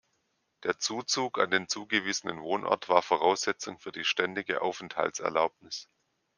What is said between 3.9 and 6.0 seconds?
die ständige Aufenthaltserlaubnis.